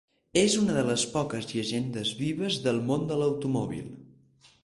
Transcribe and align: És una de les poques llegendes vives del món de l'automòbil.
És 0.43 0.53
una 0.59 0.77
de 0.77 0.83
les 0.87 1.03
poques 1.17 1.49
llegendes 1.51 2.13
vives 2.23 2.59
del 2.69 2.81
món 2.87 3.05
de 3.11 3.17
l'automòbil. 3.21 3.93